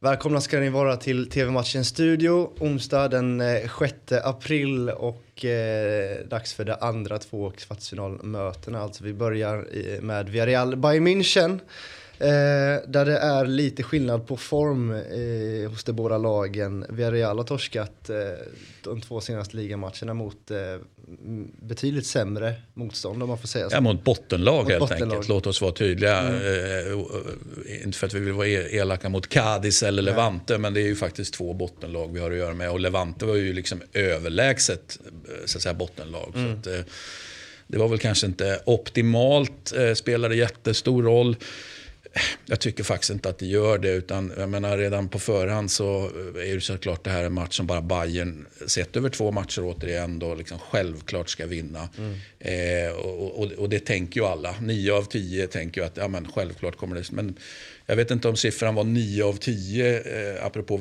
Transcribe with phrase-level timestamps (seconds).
[0.00, 6.54] Välkomna ska ni vara till TV-matchen Studio, onsdag den eh, 6 april och eh, dags
[6.54, 8.80] för det andra två kvartsfinalmötena.
[8.80, 11.60] Alltså vi börjar eh, med Villarreal Bayern München.
[12.18, 12.26] Eh,
[12.88, 16.84] där det är lite skillnad på form eh, hos de båda lagen.
[16.88, 18.16] Villarreal har torskat eh,
[18.84, 20.56] de två senaste ligamatcherna mot eh,
[21.62, 23.76] betydligt sämre motstånd om man får säga så.
[23.76, 25.12] Ja, mot bottenlag mot helt bottenlag.
[25.12, 25.28] enkelt.
[25.28, 26.18] Låt oss vara tydliga.
[26.18, 27.00] Mm.
[27.66, 30.12] Eh, inte för att vi vill vara e- elaka mot Cadiz eller Nej.
[30.12, 32.70] Levante, men det är ju faktiskt två bottenlag vi har att göra med.
[32.70, 34.98] Och Levante var ju liksom överlägset
[35.28, 36.32] eh, så att säga, bottenlag.
[36.36, 36.62] Mm.
[36.62, 36.86] Så att,
[37.68, 41.36] det var väl kanske inte optimalt, spelade jättestor roll
[42.46, 43.90] jag tycker faktiskt inte att det gör det.
[43.90, 47.66] Utan jag menar, redan på förhand så är det såklart det här en match som
[47.66, 51.88] bara Bayern sett över två matcher återigen då liksom självklart ska vinna.
[51.98, 52.14] Mm.
[52.38, 54.54] Eh, och, och, och, det tänker ju alla.
[54.60, 57.12] Nio av tio tänker ju att ja, men självklart kommer det.
[57.12, 57.38] Men
[57.86, 60.76] jag vet inte om siffran var nio av tio eh, apropå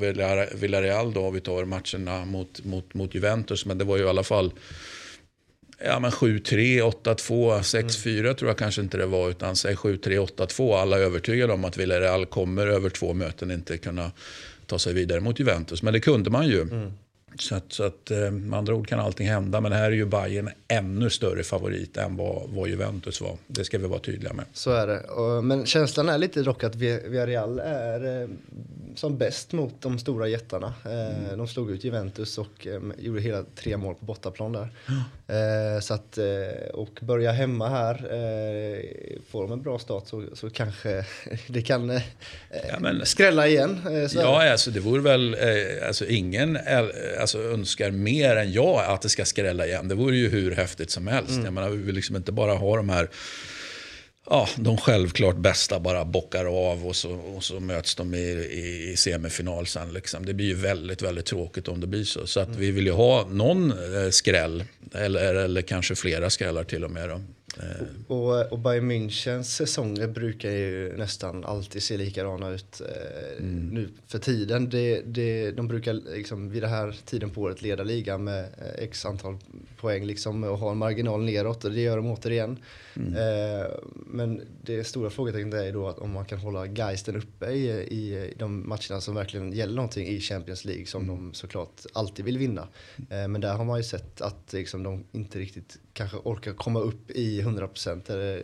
[0.56, 3.66] Villarreal då, vi tar matcherna mot, mot, mot Juventus.
[3.66, 4.52] Men det var ju i alla fall
[5.84, 8.36] Ja men 7-3, 8-2, 6-4 mm.
[8.36, 9.30] tror jag kanske inte det var.
[9.30, 10.78] Utan säg 7-3, 8-2.
[10.78, 14.12] Alla är övertygade om att Villarreal kommer över två möten inte kunna
[14.66, 15.84] ta sig vidare mot Juventus.
[15.84, 16.62] Men det kunde man ju.
[16.62, 16.92] Mm.
[17.40, 19.62] Så att, så att eh, med andra ord kan allting hända.
[19.62, 23.38] Men här är ju Bayern ännu större favorit än vad, vad Juventus var.
[23.48, 24.46] Det ska vi vara tydliga med.
[24.54, 25.02] Så är det.
[25.42, 28.30] Men känslan är lite dock att Villarreal är eh,
[28.96, 30.74] som bäst mot de stora jättarna.
[30.86, 31.38] Eh, mm.
[31.38, 34.70] De slog ut Juventus och gjorde hela tre mål på bortaplan där.
[34.88, 35.02] Mm.
[35.82, 36.18] Så att,
[36.74, 37.98] och börja hemma här,
[39.32, 41.06] får de en bra start så, så kanske
[41.48, 41.90] det kan
[42.70, 43.82] ja, men, skrälla igen.
[44.16, 45.38] ja, alltså det vore väl,
[45.88, 46.58] alltså ingen
[47.20, 49.88] alltså, önskar mer än jag att det ska skrälla igen.
[49.88, 51.30] Det vore ju hur häftigt som helst.
[51.30, 51.46] Mm.
[51.46, 53.10] Jag menar, vi vill liksom inte bara ha de här
[54.30, 58.92] ja, de självklart bästa bara bockar av och så, och så möts de i, i,
[58.92, 59.94] i semifinal sen.
[59.94, 60.26] Liksom.
[60.26, 62.28] Det blir ju väldigt, väldigt tråkigt om det blir så.
[62.28, 62.60] Så att mm.
[62.60, 67.10] vi vill ju ha någon eh, skräll, eller, eller kanske flera skrällar till och med.
[67.10, 67.22] Då.
[67.58, 67.88] Eh.
[68.08, 73.70] Och, och Bayern Münchens säsonger brukar ju nästan alltid se likadana ut eh, mm.
[73.70, 74.70] nu för tiden.
[74.70, 78.84] Det, det, de brukar liksom vid den här tiden på året leda ligan med eh,
[78.84, 79.38] x antal
[79.78, 82.60] poäng liksom, och ha en marginal neråt och det gör de återigen.
[82.96, 83.14] Mm.
[83.14, 87.70] Eh, men det stora frågetecknet är då att om man kan hålla geisten uppe i,
[87.70, 91.16] i de matcherna som verkligen gäller någonting i Champions League som mm.
[91.16, 92.68] de såklart alltid vill vinna.
[93.10, 96.80] Eh, men där har man ju sett att liksom, de inte riktigt kanske orkar komma
[96.80, 98.44] upp i 100% eller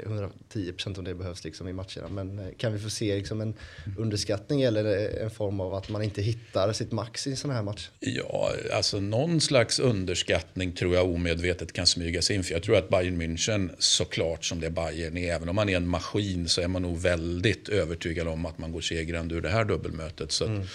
[0.54, 2.08] 110% om det behövs liksom i matcherna.
[2.10, 3.54] Men eh, kan vi få se liksom en
[3.98, 7.64] underskattning eller en form av att man inte hittar sitt max i en sån här
[7.64, 7.90] match?
[8.00, 12.44] Ja, alltså någon slags underskattning tror jag omedvetet kan smyga sig in.
[12.44, 15.70] För jag tror att Bayern München såklart som det är Bayern är, även om man
[15.70, 19.42] är en maskin så är man nog väldigt övertygad om att man går segrande ur
[19.42, 20.32] det här dubbelmötet.
[20.32, 20.68] Så mm.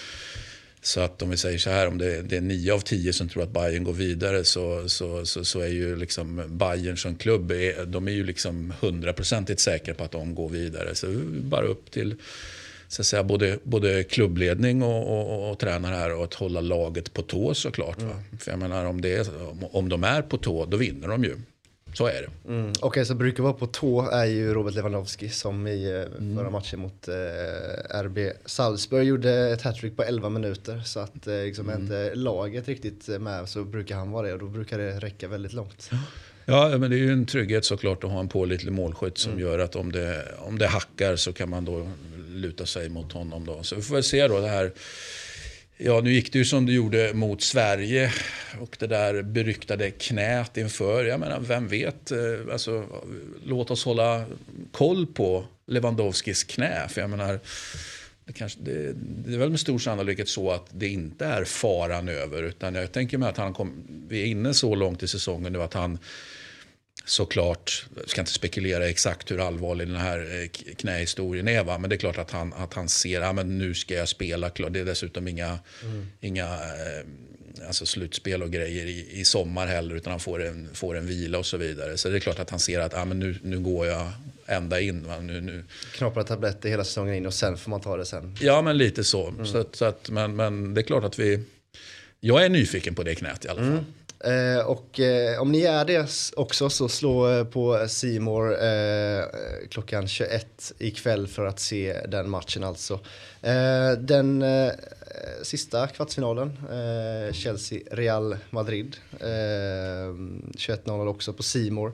[0.87, 3.29] Så att om vi säger så här, om det, det är nio av tio som
[3.29, 7.51] tror att Bayern går vidare så, så, så, så är ju liksom Bayern som klubb,
[7.51, 10.95] är, de är ju liksom hundraprocentigt säkra på att de går vidare.
[10.95, 11.07] Så
[11.41, 12.15] bara upp till
[12.87, 17.13] så säga, både, både klubbledning och, och, och, och tränare här och att hålla laget
[17.13, 18.01] på tå såklart.
[18.01, 18.15] Mm.
[18.39, 19.27] För jag menar om, det är,
[19.75, 21.35] om de är på tå, då vinner de ju.
[21.97, 22.53] Så är det.
[22.53, 22.69] Mm.
[22.69, 26.37] Okej, okay, så brukar vara på tå är ju Robert Lewandowski som i eh, mm.
[26.37, 30.81] förra matchen mot eh, RB Salzburg gjorde ett hattrick på 11 minuter.
[30.85, 31.81] Så att eh, liksom mm.
[31.81, 35.53] inte laget riktigt med så brukar han vara det och då brukar det räcka väldigt
[35.53, 35.89] långt.
[36.45, 39.43] Ja, men det är ju en trygghet såklart att ha en pålitlig målskytt som mm.
[39.43, 41.87] gör att om det, om det hackar så kan man då
[42.29, 43.45] luta sig mot honom.
[43.45, 43.63] Då.
[43.63, 44.71] Så vi får väl se då det här
[45.79, 48.11] Ja, nu gick det ju som det gjorde mot Sverige
[48.59, 51.05] och det där beryktade knät inför.
[51.05, 52.11] Jag menar, vem vet?
[52.11, 52.17] Eh,
[52.51, 52.85] alltså,
[53.45, 54.25] låt oss hålla
[54.71, 56.87] koll på Lewandowskis knä.
[56.89, 57.39] För jag menar,
[58.25, 62.09] det, kanske, det, det, är väl med stor sannolikhet så att det inte är faran
[62.09, 62.43] över.
[62.43, 65.61] Utan jag tänker mig att han kom, vi är inne så långt i säsongen nu
[65.61, 65.99] att han
[67.07, 71.63] såklart, jag ska inte spekulera exakt hur allvarlig den här eh, knähistorien är.
[71.63, 71.77] Va?
[71.77, 74.49] Men det är klart att han, att han ser att ja, nu ska jag spela.
[74.49, 76.07] Det är dessutom inga, mm.
[76.21, 79.95] inga eh, alltså slutspel och grejer i, i sommar heller.
[79.95, 81.97] Utan han får en, får en vila och så vidare.
[81.97, 84.11] Så det är klart att han ser att ja, men nu, nu går jag
[84.45, 85.07] ända in.
[85.07, 85.19] Va?
[85.19, 85.63] Nu, nu.
[85.93, 88.37] Knapra tabletter hela säsongen in och sen får man ta det sen.
[88.41, 89.27] Ja, men lite så.
[89.27, 89.45] Mm.
[89.45, 91.43] så, så att, men, men det är klart att vi...
[92.19, 93.71] Jag är nyfiken på det knät i alla fall.
[93.71, 93.85] Mm.
[94.19, 99.23] Eh, och eh, om ni är det också så slå eh, på Simor eh,
[99.69, 102.99] klockan 21 ikväll för att se den matchen alltså.
[103.41, 104.71] Eh, den eh,
[105.43, 108.97] sista kvartsfinalen, eh, Chelsea-Real Madrid.
[109.19, 111.93] Eh, 21.00 också på Simor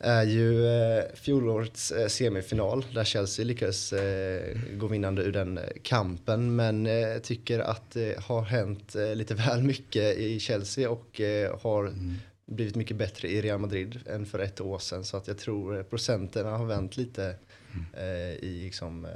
[0.00, 6.56] är ju eh, fjolårets eh, semifinal där Chelsea lyckades eh, gå vinnande ur den kampen.
[6.56, 11.58] Men eh, tycker att det har hänt eh, lite väl mycket i Chelsea och eh,
[11.60, 12.14] har mm.
[12.46, 15.04] blivit mycket bättre i Real Madrid än för ett år sedan.
[15.04, 17.34] Så att jag tror procenterna har vänt lite
[17.74, 18.38] mm.
[18.42, 19.06] i, liksom,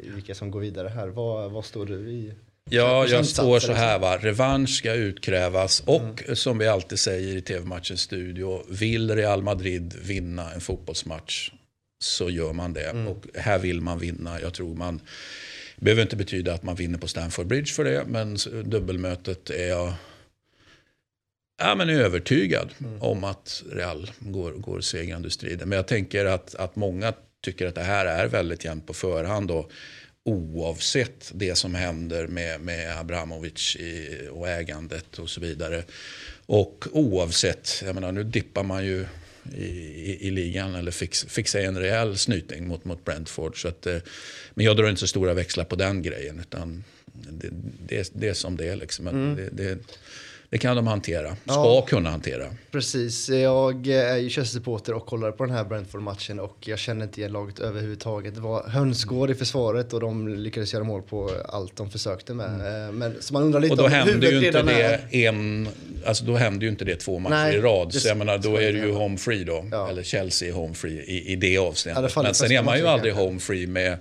[0.00, 1.08] i vilka som går vidare här.
[1.08, 2.32] Vad, vad står du i?
[2.70, 4.16] Ja, jag står så här va.
[4.16, 6.36] Revansch ska utkrävas och mm.
[6.36, 8.64] som vi alltid säger i TV-matchens studio.
[8.68, 11.50] Vill Real Madrid vinna en fotbollsmatch
[11.98, 12.90] så gör man det.
[12.90, 13.08] Mm.
[13.08, 14.40] Och här vill man vinna.
[14.40, 15.00] Jag tror man
[15.76, 18.04] behöver inte betyda att man vinner på Stamford Bridge för det.
[18.06, 19.92] Men dubbelmötet är jag
[21.58, 23.02] ja, men övertygad mm.
[23.02, 25.68] om att Real går, går segrande ur striden.
[25.68, 29.50] Men jag tänker att, att många tycker att det här är väldigt jämnt på förhand.
[29.50, 29.72] Och
[30.26, 35.84] oavsett det som händer med, med Abramovic i, och ägandet och så vidare.
[36.46, 39.06] Och oavsett, jag menar nu dippar man ju
[39.56, 43.62] i, i, i ligan eller fix, sig en rejäl snyting mot, mot Brentford.
[43.62, 43.98] Så att, eh,
[44.54, 47.48] men jag drar inte så stora växlar på den grejen utan det,
[47.88, 48.76] det, det är som det är.
[48.76, 49.08] Liksom.
[49.08, 49.36] Mm.
[49.36, 49.78] Det, det,
[50.50, 52.44] det kan de hantera, ska ja, kunna hantera.
[52.70, 57.20] Precis, jag är ju Chelsea-supporter och kollar på den här Brentford-matchen och jag känner inte
[57.20, 58.34] igen laget överhuvudtaget.
[58.34, 62.54] Det var hönsgård i försvaret och de lyckades göra mål på allt de försökte med.
[62.54, 62.86] Mm.
[62.86, 65.68] Eh, men, så man undrar lite och då händer ju inte det en,
[66.06, 67.94] alltså då händer ju inte det två matcher Nej, i rad.
[67.94, 69.88] Så jag menar, då är det ju home free då, ja.
[69.90, 72.12] eller Chelsea home free i, i det avseendet.
[72.16, 73.98] Ja, men sen är man ju aldrig home free med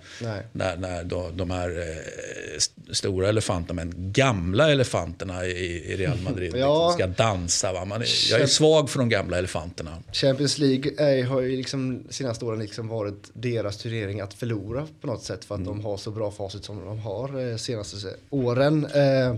[0.52, 6.56] när, när då, de här eh, stora elefanterna, men gamla elefanterna i, i Real Madrid
[6.56, 6.88] ja.
[6.88, 7.74] liksom ska dansa.
[7.74, 7.86] Va?
[7.86, 10.04] Man är, jag är svag för de gamla elefanterna.
[10.12, 15.07] Champions League är, har ju liksom senaste åren liksom varit deras turnering att förlora på
[15.07, 15.78] något sätt för att mm.
[15.78, 18.88] de har så bra facit som de har eh, senaste åren.
[18.94, 19.36] Eh, eh,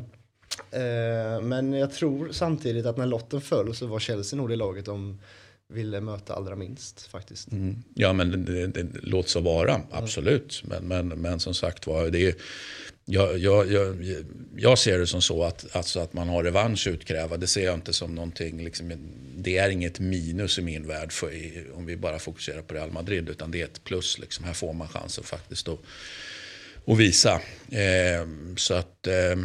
[0.71, 4.85] Eh, men jag tror samtidigt att när lotten föll så var Chelsea nog det laget
[4.85, 5.19] de
[5.69, 7.51] ville möta allra minst faktiskt.
[7.51, 7.83] Mm.
[7.93, 10.63] Ja men det, det, det låter så vara, absolut.
[10.65, 10.87] Mm.
[10.87, 12.35] Men, men, men som sagt var, det är
[13.09, 14.05] jag, jag, jag,
[14.55, 17.37] jag, ser det som så att, alltså att man har revansch utkräva.
[17.37, 18.63] Det ser jag inte som någonting.
[18.63, 18.91] Liksom,
[19.37, 21.31] det är inget minus i min värld för,
[21.73, 23.29] om vi bara fokuserar på Real Madrid.
[23.29, 24.19] Utan det är ett plus.
[24.19, 24.45] Liksom.
[24.45, 25.79] Här får man chansen faktiskt att,
[26.85, 27.41] att visa.
[27.69, 28.27] Eh,
[28.57, 29.07] så att...
[29.07, 29.35] Eh,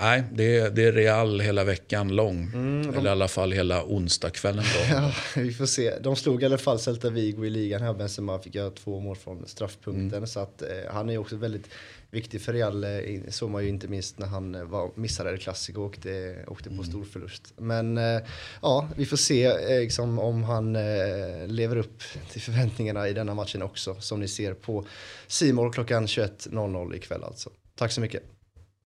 [0.00, 2.50] Nej, det är, det är Real hela veckan lång.
[2.54, 2.98] Mm, de...
[2.98, 4.64] Eller i alla fall hela onsdagskvällen.
[4.90, 5.98] ja, vi får se.
[6.00, 7.94] De slog i alla fall Celta Vigo i ligan här.
[7.94, 10.18] Benzema fick göra två mål från straffpunkten.
[10.18, 10.26] Mm.
[10.26, 11.68] Så att, eh, han är också väldigt
[12.10, 12.84] viktig för Real.
[12.84, 12.90] Eh,
[13.28, 16.68] såg man ju inte minst när han eh, var, missade El Clasico och åkte, åkte
[16.68, 16.84] på mm.
[16.84, 17.52] stor förlust.
[17.56, 18.20] Men eh,
[18.62, 23.34] ja, vi får se eh, liksom, om han eh, lever upp till förväntningarna i denna
[23.34, 23.96] matchen också.
[24.00, 24.86] Som ni ser på
[25.26, 27.50] Simor klockan 21.00 ikväll alltså.
[27.76, 28.33] Tack så mycket.